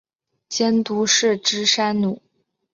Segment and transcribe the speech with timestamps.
[0.49, 2.19] 监督是芝山努。